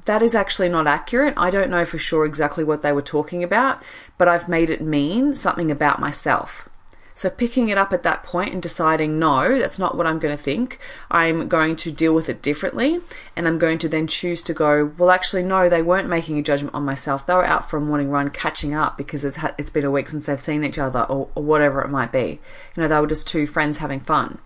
that 0.05 0.21
is 0.21 0.35
actually 0.35 0.69
not 0.69 0.88
accurate. 0.88 1.33
I 1.38 1.50
don't 1.50 1.69
know 1.69 1.85
for 1.85 1.97
sure 1.97 2.25
exactly 2.25 2.63
what 2.63 2.81
they 2.81 2.91
were 2.91 3.01
talking 3.01 3.43
about, 3.43 3.81
but 4.17 4.27
I've 4.27 4.50
made 4.50 4.69
it 4.69 4.81
mean 4.81 5.35
something 5.35 5.71
about 5.71 6.00
myself. 6.00 6.69
So 7.15 7.29
picking 7.29 7.69
it 7.69 7.77
up 7.77 7.93
at 7.93 8.03
that 8.03 8.23
point 8.23 8.53
and 8.53 8.62
deciding, 8.62 9.19
no, 9.19 9.59
that's 9.59 9.77
not 9.77 9.95
what 9.95 10.07
I'm 10.07 10.17
going 10.17 10.35
to 10.35 10.43
think. 10.43 10.79
I'm 11.12 11.47
going 11.47 11.75
to 11.77 11.91
deal 11.91 12.13
with 12.13 12.27
it 12.27 12.41
differently. 12.41 13.01
And 13.35 13.47
I'm 13.47 13.59
going 13.59 13.77
to 13.79 13.88
then 13.88 14.07
choose 14.07 14.41
to 14.43 14.53
go, 14.53 14.93
well, 14.97 15.12
actually, 15.12 15.43
no, 15.43 15.69
they 15.69 15.83
weren't 15.83 16.09
making 16.09 16.39
a 16.39 16.43
judgment 16.43 16.73
on 16.73 16.83
myself. 16.83 17.25
They 17.25 17.35
were 17.35 17.45
out 17.45 17.69
for 17.69 17.77
a 17.77 17.81
morning 17.81 18.09
run 18.09 18.29
catching 18.29 18.73
up 18.73 18.97
because 18.97 19.23
it's, 19.23 19.38
it's 19.59 19.69
been 19.69 19.85
a 19.85 19.91
week 19.91 20.09
since 20.09 20.25
they've 20.25 20.39
seen 20.39 20.63
each 20.63 20.79
other 20.79 21.03
or, 21.03 21.29
or 21.35 21.43
whatever 21.43 21.81
it 21.81 21.89
might 21.89 22.12
be. 22.12 22.39
You 22.75 22.81
know, 22.81 22.88
they 22.88 23.00
were 23.00 23.07
just 23.07 23.27
two 23.27 23.45
friends 23.45 23.77
having 23.77 24.00
fun. 24.00 24.39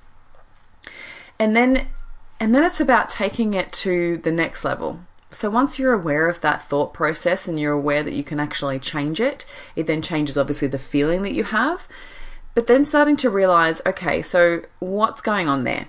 And 1.40 1.56
then, 1.56 1.88
and 2.40 2.54
then 2.54 2.66
it's 2.66 2.82
about 2.82 3.10
taking 3.10 3.54
it 3.54 3.72
to 3.74 4.18
the 4.18 4.32
next 4.32 4.66
level. 4.66 5.00
So 5.30 5.50
once 5.50 5.78
you're 5.78 5.94
aware 5.94 6.30
of 6.30 6.42
that 6.42 6.64
thought 6.64 6.94
process 6.94 7.48
and 7.48 7.60
you're 7.60 7.74
aware 7.74 8.02
that 8.02 8.14
you 8.14 8.24
can 8.24 8.40
actually 8.40 8.80
change 8.80 9.20
it, 9.20 9.46
it 9.76 9.86
then 9.86 10.02
changes 10.02 10.38
obviously 10.38 10.68
the 10.68 10.80
feeling 10.80 11.22
that 11.24 11.34
you 11.34 11.44
have. 11.44 11.88
But 12.56 12.68
then 12.68 12.86
starting 12.86 13.18
to 13.18 13.30
realize, 13.30 13.82
okay, 13.86 14.22
so 14.22 14.64
what's 14.80 15.22
going 15.22 15.48
on 15.48 15.64
there? 15.64 15.88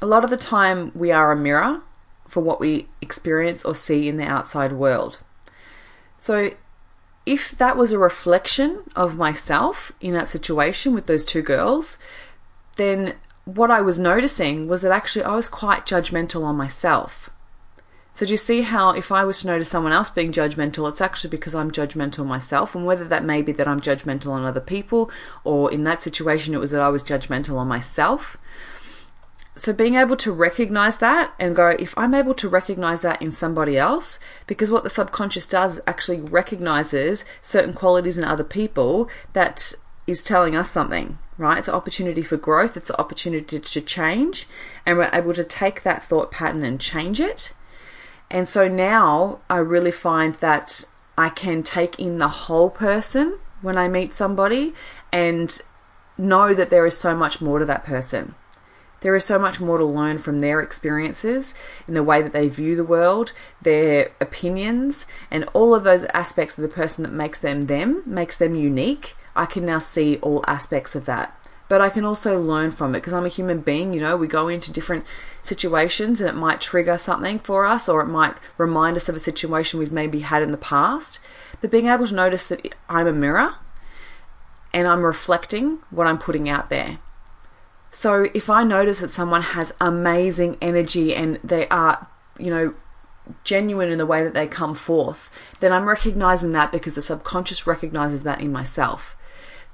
A 0.00 0.06
lot 0.06 0.24
of 0.24 0.30
the 0.30 0.36
time, 0.36 0.90
we 0.94 1.12
are 1.12 1.30
a 1.30 1.36
mirror 1.36 1.82
for 2.26 2.42
what 2.42 2.60
we 2.60 2.88
experience 3.00 3.64
or 3.64 3.74
see 3.74 4.08
in 4.08 4.16
the 4.16 4.26
outside 4.26 4.72
world. 4.72 5.22
So, 6.18 6.50
if 7.26 7.50
that 7.52 7.76
was 7.76 7.92
a 7.92 7.98
reflection 7.98 8.84
of 8.96 9.16
myself 9.16 9.92
in 10.00 10.14
that 10.14 10.28
situation 10.28 10.94
with 10.94 11.06
those 11.06 11.24
two 11.24 11.42
girls, 11.42 11.98
then 12.76 13.14
what 13.44 13.70
I 13.70 13.80
was 13.80 13.98
noticing 13.98 14.66
was 14.66 14.82
that 14.82 14.92
actually 14.92 15.24
I 15.24 15.34
was 15.34 15.48
quite 15.48 15.86
judgmental 15.86 16.42
on 16.44 16.56
myself. 16.56 17.30
So 18.18 18.26
do 18.26 18.32
you 18.32 18.36
see 18.36 18.62
how 18.62 18.90
if 18.90 19.12
I 19.12 19.22
was 19.22 19.42
to 19.42 19.46
notice 19.46 19.68
someone 19.68 19.92
else 19.92 20.10
being 20.10 20.32
judgmental, 20.32 20.88
it's 20.88 21.00
actually 21.00 21.30
because 21.30 21.54
I'm 21.54 21.70
judgmental 21.70 22.26
myself, 22.26 22.74
and 22.74 22.84
whether 22.84 23.04
that 23.04 23.22
may 23.24 23.42
be 23.42 23.52
that 23.52 23.68
I'm 23.68 23.80
judgmental 23.80 24.32
on 24.32 24.44
other 24.44 24.58
people, 24.58 25.08
or 25.44 25.70
in 25.70 25.84
that 25.84 26.02
situation 26.02 26.52
it 26.52 26.58
was 26.58 26.72
that 26.72 26.80
I 26.80 26.88
was 26.88 27.04
judgmental 27.04 27.58
on 27.58 27.68
myself. 27.68 28.36
So 29.54 29.72
being 29.72 29.94
able 29.94 30.16
to 30.16 30.32
recognize 30.32 30.98
that 30.98 31.32
and 31.38 31.54
go, 31.54 31.68
if 31.68 31.96
I'm 31.96 32.12
able 32.12 32.34
to 32.34 32.48
recognize 32.48 33.02
that 33.02 33.22
in 33.22 33.30
somebody 33.30 33.78
else, 33.78 34.18
because 34.48 34.68
what 34.68 34.82
the 34.82 34.90
subconscious 34.90 35.46
does 35.46 35.80
actually 35.86 36.18
recognizes 36.18 37.24
certain 37.40 37.72
qualities 37.72 38.18
in 38.18 38.24
other 38.24 38.42
people 38.42 39.08
that 39.32 39.74
is 40.08 40.24
telling 40.24 40.56
us 40.56 40.68
something, 40.68 41.18
right? 41.36 41.58
It's 41.58 41.68
an 41.68 41.74
opportunity 41.74 42.22
for 42.22 42.36
growth, 42.36 42.76
it's 42.76 42.90
an 42.90 42.96
opportunity 42.98 43.60
to 43.60 43.80
change, 43.80 44.48
and 44.84 44.98
we're 44.98 45.08
able 45.12 45.34
to 45.34 45.44
take 45.44 45.84
that 45.84 46.02
thought 46.02 46.32
pattern 46.32 46.64
and 46.64 46.80
change 46.80 47.20
it 47.20 47.52
and 48.30 48.48
so 48.48 48.68
now 48.68 49.40
I 49.48 49.58
really 49.58 49.90
find 49.90 50.34
that 50.36 50.84
I 51.16 51.30
can 51.30 51.62
take 51.62 51.98
in 51.98 52.18
the 52.18 52.28
whole 52.28 52.70
person 52.70 53.38
when 53.62 53.78
I 53.78 53.88
meet 53.88 54.14
somebody 54.14 54.74
and 55.12 55.58
know 56.16 56.54
that 56.54 56.70
there 56.70 56.86
is 56.86 56.96
so 56.96 57.16
much 57.16 57.40
more 57.40 57.58
to 57.58 57.64
that 57.64 57.84
person. 57.84 58.34
There 59.00 59.14
is 59.14 59.24
so 59.24 59.38
much 59.38 59.60
more 59.60 59.78
to 59.78 59.84
learn 59.84 60.18
from 60.18 60.40
their 60.40 60.60
experiences 60.60 61.54
in 61.86 61.94
the 61.94 62.02
way 62.02 62.20
that 62.20 62.32
they 62.32 62.48
view 62.48 62.74
the 62.74 62.84
world, 62.84 63.32
their 63.62 64.10
opinions, 64.20 65.06
and 65.30 65.44
all 65.52 65.74
of 65.74 65.84
those 65.84 66.04
aspects 66.12 66.58
of 66.58 66.62
the 66.62 66.68
person 66.68 67.04
that 67.04 67.12
makes 67.12 67.38
them 67.38 67.62
them, 67.62 68.02
makes 68.04 68.36
them 68.36 68.56
unique. 68.56 69.14
I 69.36 69.46
can 69.46 69.64
now 69.64 69.78
see 69.78 70.16
all 70.16 70.44
aspects 70.48 70.96
of 70.96 71.04
that 71.04 71.37
but 71.68 71.80
I 71.80 71.90
can 71.90 72.04
also 72.04 72.38
learn 72.38 72.70
from 72.70 72.94
it 72.94 72.98
because 72.98 73.12
I'm 73.12 73.26
a 73.26 73.30
human 73.30 73.60
being, 73.60 73.92
you 73.92 74.00
know, 74.00 74.16
we 74.16 74.26
go 74.26 74.48
into 74.48 74.72
different 74.72 75.04
situations 75.42 76.20
and 76.20 76.28
it 76.28 76.34
might 76.34 76.60
trigger 76.60 76.96
something 76.96 77.38
for 77.38 77.66
us 77.66 77.88
or 77.88 78.00
it 78.00 78.06
might 78.06 78.34
remind 78.56 78.96
us 78.96 79.08
of 79.08 79.16
a 79.16 79.20
situation 79.20 79.78
we've 79.78 79.92
maybe 79.92 80.20
had 80.20 80.42
in 80.42 80.50
the 80.50 80.56
past. 80.56 81.20
But 81.60 81.70
being 81.70 81.86
able 81.86 82.06
to 82.06 82.14
notice 82.14 82.46
that 82.46 82.74
I'm 82.88 83.06
a 83.06 83.12
mirror 83.12 83.54
and 84.72 84.86
I'm 84.86 85.02
reflecting 85.02 85.78
what 85.90 86.06
I'm 86.06 86.18
putting 86.18 86.48
out 86.48 86.70
there. 86.70 86.98
So 87.90 88.28
if 88.34 88.48
I 88.48 88.64
notice 88.64 89.00
that 89.00 89.10
someone 89.10 89.42
has 89.42 89.72
amazing 89.80 90.56
energy 90.60 91.14
and 91.14 91.38
they 91.42 91.68
are, 91.68 92.06
you 92.38 92.50
know, 92.50 92.74
genuine 93.44 93.90
in 93.90 93.98
the 93.98 94.06
way 94.06 94.24
that 94.24 94.34
they 94.34 94.46
come 94.46 94.74
forth, 94.74 95.30
then 95.60 95.72
I'm 95.72 95.88
recognizing 95.88 96.52
that 96.52 96.72
because 96.72 96.94
the 96.94 97.02
subconscious 97.02 97.66
recognizes 97.66 98.22
that 98.22 98.40
in 98.40 98.52
myself. 98.52 99.16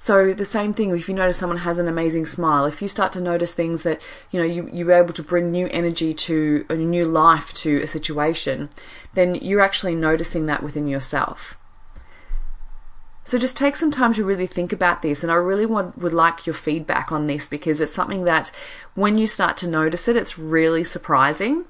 So 0.05 0.35
the 0.35 0.45
same 0.45 0.75
thing 0.75 0.91
if 0.91 1.09
you 1.09 1.15
notice 1.15 1.39
someone 1.39 1.61
has 1.61 1.79
an 1.79 1.89
amazing 1.89 2.27
smile, 2.27 2.67
if 2.67 2.83
you 2.83 2.89
start 2.89 3.11
to 3.15 3.23
notice 3.23 3.55
things 3.55 3.85
that 3.85 4.03
you 4.31 4.39
know 4.39 4.45
you 4.45 4.69
you're 4.71 4.93
able 4.93 5.15
to 5.15 5.23
bring 5.23 5.51
new 5.51 5.67
energy 5.69 6.13
to 6.13 6.67
a 6.69 6.75
new 6.75 7.07
life 7.07 7.55
to 7.55 7.81
a 7.81 7.87
situation, 7.87 8.69
then 9.15 9.35
you're 9.37 9.63
actually 9.63 9.95
noticing 9.95 10.45
that 10.45 10.63
within 10.63 10.89
yourself. 10.89 11.57
So 13.25 13.39
just 13.39 13.57
take 13.57 13.77
some 13.77 13.91
time 13.91 14.13
to 14.13 14.27
really 14.27 14.47
think 14.47 14.75
about 14.75 15.01
this, 15.01 15.23
and 15.23 15.33
I 15.33 15.37
really 15.37 15.65
want, 15.65 15.97
would 15.97 16.13
like 16.13 16.47
your 16.47 16.53
feedback 16.53 17.11
on 17.11 17.27
this 17.27 17.49
because 17.49 17.81
it's 17.81 17.95
something 17.95 18.25
that 18.25 18.51
when 18.95 19.17
you 19.17 19.27
start 19.27 19.57
to 19.59 19.67
notice 19.67 20.07
it, 20.07 20.17
it's 20.17 20.39
really 20.39 20.85
surprising 20.85 21.65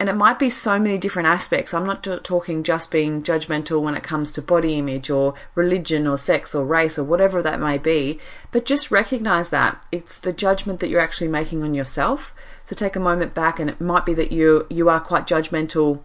and 0.00 0.08
it 0.08 0.14
might 0.14 0.38
be 0.38 0.48
so 0.48 0.78
many 0.78 0.96
different 0.96 1.28
aspects. 1.28 1.74
I'm 1.74 1.84
not 1.84 2.02
talking 2.24 2.62
just 2.62 2.90
being 2.90 3.22
judgmental 3.22 3.82
when 3.82 3.94
it 3.94 4.02
comes 4.02 4.32
to 4.32 4.40
body 4.40 4.78
image 4.78 5.10
or 5.10 5.34
religion 5.54 6.06
or 6.06 6.16
sex 6.16 6.54
or 6.54 6.64
race 6.64 6.98
or 6.98 7.04
whatever 7.04 7.42
that 7.42 7.60
may 7.60 7.76
be, 7.76 8.18
but 8.50 8.64
just 8.64 8.90
recognize 8.90 9.50
that 9.50 9.84
it's 9.92 10.16
the 10.16 10.32
judgment 10.32 10.80
that 10.80 10.88
you're 10.88 11.02
actually 11.02 11.28
making 11.28 11.62
on 11.62 11.74
yourself. 11.74 12.34
So 12.64 12.74
take 12.74 12.96
a 12.96 13.00
moment 13.00 13.34
back, 13.34 13.60
and 13.60 13.68
it 13.68 13.78
might 13.78 14.06
be 14.06 14.14
that 14.14 14.32
you 14.32 14.66
you 14.70 14.88
are 14.88 15.00
quite 15.00 15.26
judgmental 15.26 16.00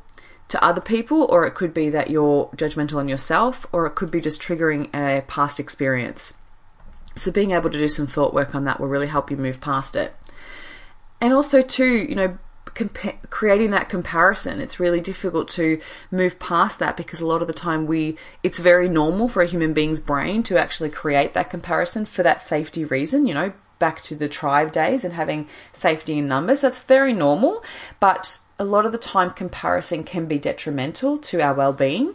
to 0.50 0.62
other 0.62 0.82
people, 0.82 1.24
or 1.30 1.46
it 1.46 1.56
could 1.56 1.74
be 1.74 1.90
that 1.90 2.10
you're 2.10 2.50
judgmental 2.58 2.98
on 2.98 3.08
yourself, 3.08 3.66
or 3.72 3.86
it 3.86 3.96
could 3.96 4.12
be 4.12 4.20
just 4.20 4.42
triggering 4.42 4.94
a 4.94 5.22
past 5.22 5.58
experience. 5.58 6.34
So 7.16 7.32
being 7.32 7.52
able 7.52 7.70
to 7.70 7.78
do 7.78 7.88
some 7.88 8.08
thought 8.08 8.34
work 8.34 8.54
on 8.56 8.66
that 8.66 8.82
will 8.82 8.90
really 8.90 9.08
help 9.08 9.32
you 9.32 9.38
move 9.38 9.62
past 9.62 9.96
it. 9.96 10.14
And 11.22 11.32
also, 11.32 11.62
too, 11.62 12.06
you 12.10 12.14
know, 12.14 12.38
compa- 12.76 13.18
creating 13.30 13.72
that 13.72 13.90
comparison. 13.90 14.62
It's 14.62 14.80
really 14.80 15.02
difficult 15.02 15.48
to 15.50 15.82
move 16.12 16.38
past 16.38 16.78
that 16.80 16.96
because 16.96 17.22
a 17.22 17.26
lot 17.26 17.42
of 17.42 17.48
the 17.48 17.54
time 17.54 17.88
we 17.88 18.18
it's 18.44 18.60
very 18.60 18.88
normal 18.88 19.28
for 19.28 19.42
a 19.42 19.48
human 19.48 19.74
being's 19.74 20.00
brain 20.00 20.44
to 20.44 20.60
actually 20.60 20.90
create 20.90 21.34
that 21.34 21.50
comparison 21.50 22.06
for 22.06 22.22
that 22.22 22.48
safety 22.48 22.86
reason, 22.86 23.26
you 23.26 23.34
know, 23.34 23.54
back 23.80 24.02
to 24.04 24.16
the 24.16 24.30
tribe 24.30 24.72
days 24.72 25.04
and 25.04 25.14
having 25.14 25.48
safety 25.74 26.18
in 26.18 26.28
numbers. 26.28 26.62
That's 26.62 26.80
very 26.80 27.14
normal, 27.14 27.64
but 28.00 28.40
a 28.60 28.64
lot 28.64 28.86
of 28.86 28.92
the 28.92 28.98
time 28.98 29.32
comparison 29.32 30.04
can 30.04 30.26
be 30.28 30.38
detrimental 30.38 31.18
to 31.18 31.42
our 31.42 31.54
well-being. 31.54 32.14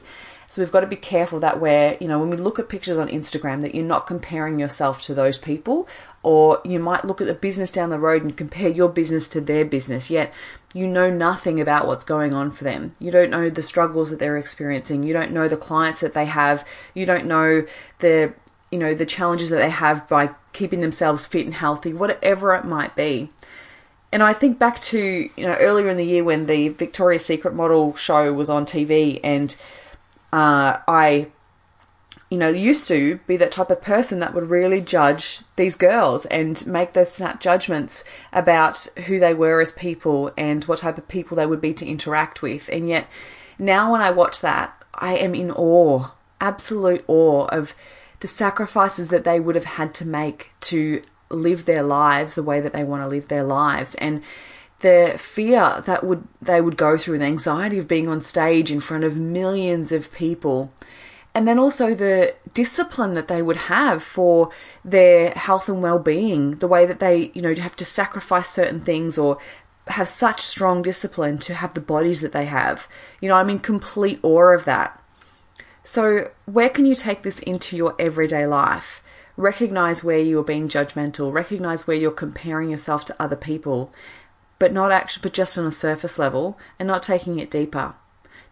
So 0.51 0.61
we've 0.61 0.73
got 0.73 0.81
to 0.81 0.89
be 0.89 0.97
careful 0.97 1.39
that 1.41 1.61
where, 1.61 1.97
you 2.01 2.09
know, 2.09 2.19
when 2.19 2.29
we 2.29 2.37
look 2.37 2.59
at 2.59 2.69
pictures 2.69 2.99
on 2.99 3.07
Instagram 3.07 3.61
that 3.61 3.73
you're 3.73 3.85
not 3.85 4.09
comparing 4.09 4.59
yourself 4.59 5.01
to 5.03 5.15
those 5.15 5.39
people 5.39 5.89
or 6.25 6.61
you 6.65 6.81
might 6.81 7.05
look 7.05 7.21
at 7.21 7.29
a 7.29 7.35
business 7.35 7.71
down 7.71 7.91
the 7.91 8.01
road 8.01 8.23
and 8.23 8.37
compare 8.37 8.69
your 8.69 8.89
business 8.89 9.29
to 9.29 9.41
their 9.41 9.65
business, 9.65 10.11
yet 10.11 10.35
you 10.75 10.89
know 10.89 11.09
nothing 11.09 11.61
about 11.61 11.87
what's 11.87 12.03
going 12.03 12.33
on 12.33 12.51
for 12.51 12.65
them. 12.65 12.97
You 12.99 13.13
don't 13.13 13.31
know 13.31 13.49
the 13.49 13.63
struggles 13.63 14.11
that 14.11 14.19
they're 14.19 14.37
experiencing. 14.37 15.05
You 15.05 15.13
don't 15.13 15.31
know 15.31 15.47
the 15.47 15.57
clients 15.57 16.01
that 16.01 16.15
they 16.15 16.27
have. 16.27 16.67
You 16.95 17.07
don't 17.07 17.27
know 17.27 17.65
the 18.01 18.35
you 18.73 18.79
know 18.79 18.93
the 18.93 19.07
challenges 19.07 19.51
that 19.51 19.57
they 19.57 19.71
have 19.71 20.09
by 20.09 20.31
keeping 20.53 20.81
themselves 20.81 21.27
fit 21.27 21.45
and 21.45 21.55
healthy, 21.55 21.93
whatever 21.93 22.55
it 22.57 22.65
might 22.65 22.97
be. 22.97 23.31
And 24.13 24.21
I 24.21 24.33
think 24.33 24.59
back 24.59 24.81
to 24.81 24.99
you 24.99 25.47
know 25.47 25.55
earlier 25.55 25.89
in 25.89 25.97
the 25.97 26.05
year 26.05 26.25
when 26.25 26.47
the 26.47 26.69
Victoria's 26.69 27.25
Secret 27.25 27.55
model 27.55 27.95
show 27.95 28.33
was 28.33 28.51
on 28.51 28.67
TV, 28.67 29.21
and 29.23 29.55
uh, 30.33 30.79
I 30.87 31.29
you 32.31 32.39
know, 32.39 32.49
used 32.49 32.87
to 32.87 33.19
be 33.27 33.37
that 33.37 33.51
type 33.51 33.71
of 33.71 33.83
person 33.83 34.21
that 34.21 34.35
would 34.35 34.49
really 34.49 34.81
judge 34.81 35.41
these 35.57 35.75
girls 35.75 36.27
and 36.27 36.65
make 36.65 36.93
those 36.93 37.11
snap 37.11 37.41
judgments 37.41 38.05
about 38.33 38.87
who 39.07 39.19
they 39.19 39.35
were 39.35 39.61
as 39.61 39.73
people 39.73 40.31
and 40.37 40.63
what 40.65 40.79
type 40.79 40.97
of 40.97 41.09
people 41.09 41.37
they 41.37 41.47
would 41.47 41.61
be 41.61 41.75
to 41.75 41.87
interact 41.87 42.41
with. 42.41 42.69
And 42.73 42.89
yet, 42.89 43.09
now 43.59 43.91
when 43.91 44.01
I 44.01 44.13
watch 44.13 44.41
that, 44.43 44.81
I 44.95 45.17
am 45.17 45.35
in 45.35 45.51
awe 45.51 46.11
absolute 46.41 47.05
awe 47.07 47.47
of 47.47 47.75
the 48.21 48.29
sacrifices 48.29 49.09
that 49.09 49.25
they 49.25 49.39
would 49.39 49.55
have 49.55 49.65
had 49.65 49.95
to 49.95 50.07
make 50.07 50.51
to 50.61 51.03
live 51.29 51.65
their 51.65 51.83
lives 51.83 52.35
the 52.35 52.43
way 52.43 52.61
that 52.61 52.73
they 52.73 52.85
want 52.85 53.03
to 53.03 53.09
live 53.09 53.29
their 53.29 53.45
lives 53.45 53.95
and 53.97 54.23
the 54.81 55.15
fear 55.19 55.83
that 55.87 56.05
would 56.05 56.27
they 56.41 56.61
would 56.61 56.77
go 56.77 56.97
through 56.97 57.19
the 57.19 57.25
anxiety 57.25 57.79
of 57.79 57.89
being 57.89 58.09
on 58.09 58.21
stage 58.21 58.71
in 58.71 58.81
front 58.81 59.05
of 59.05 59.17
millions 59.17 59.93
of 59.93 60.13
people. 60.13 60.73
And 61.35 61.47
then 61.47 61.59
also 61.59 61.95
the 61.95 62.35
discipline 62.55 63.15
that 63.15 63.29
they 63.29 63.41
would 63.41 63.57
have 63.57 64.03
for 64.03 64.51
their 64.85 65.31
health 65.31 65.69
and 65.69 65.81
well-being 65.81 66.57
the 66.57 66.67
way 66.67 66.87
that 66.87 66.99
they 66.99 67.31
you 67.35 67.43
know 67.43 67.55
have 67.55 67.77
to 67.77 67.85
sacrifice 67.85 68.51
certain 68.51 68.81
things 68.81 69.17
or 69.17 69.39
have 69.87 70.09
such 70.09 70.41
strong 70.41 70.83
discipline 70.83 71.39
to 71.39 71.55
have 71.55 71.75
the 71.75 71.81
bodies 71.81 72.21
that 72.23 72.33
they 72.33 72.47
have. 72.47 72.89
You 73.21 73.29
know 73.29 73.37
i'm 73.37 73.51
in 73.51 73.61
complete 73.61 74.19
awe 74.23 74.55
of 74.55 74.65
that. 74.65 74.97
So 75.85 76.31
where 76.47 76.69
can 76.69 76.87
you 76.87 76.95
take 76.95 77.23
this 77.23 77.41
into 77.41 77.77
your 77.77 77.95
everyday 77.99 78.47
life? 78.47 79.03
Recognize 79.37 80.05
where 80.05 80.19
you 80.19 80.39
are 80.39 80.45
being 80.45 80.69
judgmental. 80.69 81.33
Recognize 81.33 81.87
where 81.87 81.97
you're 81.97 82.11
comparing 82.11 82.71
yourself 82.71 83.05
to 83.07 83.17
other 83.19 83.37
people 83.37 83.93
but 84.61 84.73
not 84.73 84.93
actually 84.93 85.23
but 85.23 85.33
just 85.33 85.59
on 85.59 85.67
a 85.67 85.73
surface 85.73 86.21
level 86.21 86.57
and 86.79 86.87
not 86.87 87.03
taking 87.03 87.41
it 87.41 87.51
deeper 87.51 87.95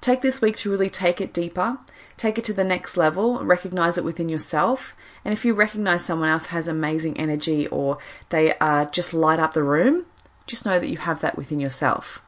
take 0.00 0.20
this 0.20 0.40
week 0.40 0.56
to 0.56 0.70
really 0.70 0.90
take 0.90 1.20
it 1.20 1.32
deeper 1.32 1.78
take 2.18 2.36
it 2.36 2.44
to 2.44 2.52
the 2.52 2.64
next 2.64 2.96
level, 2.96 3.42
recognize 3.44 3.96
it 3.96 4.04
within 4.04 4.28
yourself. 4.28 4.94
And 5.24 5.32
if 5.32 5.44
you 5.44 5.54
recognize 5.54 6.04
someone 6.04 6.28
else 6.28 6.46
has 6.46 6.68
amazing 6.68 7.18
energy 7.18 7.66
or 7.68 7.98
they 8.28 8.58
uh, 8.58 8.86
just 8.86 9.14
light 9.14 9.38
up 9.38 9.54
the 9.54 9.62
room, 9.62 10.04
just 10.46 10.66
know 10.66 10.78
that 10.78 10.90
you 10.90 10.98
have 10.98 11.20
that 11.20 11.36
within 11.36 11.60
yourself. 11.60 12.22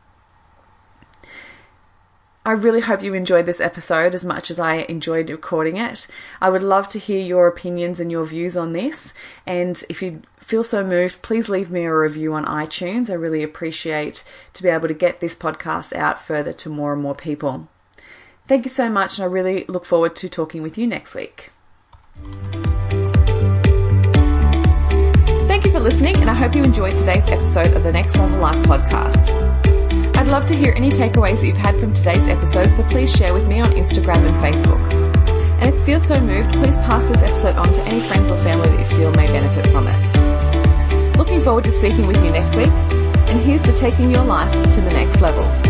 I 2.45 2.53
really 2.53 2.81
hope 2.81 3.03
you 3.03 3.13
enjoyed 3.13 3.45
this 3.45 3.61
episode 3.61 4.15
as 4.15 4.25
much 4.25 4.51
as 4.51 4.59
I 4.59 4.77
enjoyed 4.77 5.29
recording 5.29 5.77
it. 5.77 6.07
I 6.41 6.49
would 6.49 6.63
love 6.63 6.89
to 6.89 6.99
hear 6.99 7.21
your 7.21 7.47
opinions 7.47 8.01
and 8.01 8.11
your 8.11 8.25
views 8.25 8.57
on 8.57 8.73
this. 8.73 9.13
And 9.47 9.83
if 9.91 10.01
you 10.01 10.23
feel 10.39 10.65
so 10.65 10.83
moved, 10.83 11.21
please 11.21 11.51
leave 11.51 11.71
me 11.71 11.85
a 11.85 11.95
review 11.95 12.33
on 12.33 12.47
iTunes. 12.47 13.11
I 13.11 13.15
really 13.15 13.43
appreciate 13.43 14.25
to 14.55 14.63
be 14.63 14.71
able 14.71 14.89
to 14.89 14.95
get 14.95 15.21
this 15.21 15.37
podcast 15.37 15.95
out 15.95 16.19
further 16.19 16.55
to 16.55 16.71
more 16.71 16.95
and 16.95 17.03
more 17.03 17.15
people. 17.15 17.69
Thank 18.49 18.65
you 18.65 18.71
so 18.71 18.89
much, 18.89 19.19
and 19.19 19.25
I 19.25 19.29
really 19.29 19.65
look 19.69 19.85
forward 19.85 20.17
to 20.17 20.29
talking 20.31 20.63
with 20.63 20.79
you 20.79 20.87
next 20.87 21.15
week. 21.15 21.51
Thank 25.47 25.67
you 25.67 25.73
for 25.73 25.81
listening, 25.81 26.17
and 26.17 26.31
I 26.31 26.35
hope 26.35 26.55
you 26.55 26.63
enjoyed 26.63 26.97
today's 26.97 27.29
episode 27.29 27.75
of 27.75 27.83
the 27.83 27.93
Next 27.93 28.17
Level 28.17 28.39
Life 28.39 28.63
podcast. 28.65 29.50
I'd 30.31 30.35
love 30.35 30.47
to 30.47 30.55
hear 30.55 30.73
any 30.77 30.93
takeaways 30.93 31.41
that 31.41 31.47
you've 31.49 31.57
had 31.57 31.81
from 31.81 31.93
today's 31.93 32.29
episode, 32.29 32.73
so 32.73 32.85
please 32.85 33.11
share 33.11 33.35
with 33.35 33.49
me 33.49 33.59
on 33.59 33.73
Instagram 33.73 34.29
and 34.29 34.37
Facebook. 34.37 34.81
And 35.61 35.69
if 35.69 35.75
you 35.75 35.85
feel 35.85 36.01
so 36.01 36.21
moved, 36.21 36.51
please 36.53 36.77
pass 36.77 37.05
this 37.07 37.21
episode 37.21 37.57
on 37.57 37.73
to 37.73 37.83
any 37.83 37.99
friends 38.07 38.31
or 38.31 38.39
family 38.39 38.69
that 38.69 38.79
you 38.79 38.97
feel 38.97 39.11
may 39.15 39.27
benefit 39.27 39.73
from 39.73 39.89
it. 39.89 41.17
Looking 41.17 41.41
forward 41.41 41.65
to 41.65 41.73
speaking 41.73 42.07
with 42.07 42.23
you 42.25 42.31
next 42.31 42.55
week, 42.55 42.69
and 43.27 43.43
here's 43.43 43.61
to 43.63 43.73
taking 43.73 44.09
your 44.09 44.23
life 44.23 44.53
to 44.73 44.81
the 44.81 44.91
next 44.91 45.21
level. 45.21 45.70